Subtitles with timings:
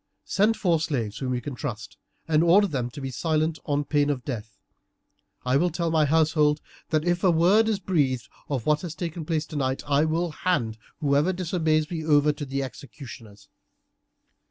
[0.25, 1.95] Send four slaves whom you can trust,
[2.27, 4.57] and order them to be silent on pain of death.
[5.45, 9.25] I will tell my household that if a word is breathed of what has taken
[9.25, 13.47] place tonight, I will hand whoever disobeys me over to the executioners.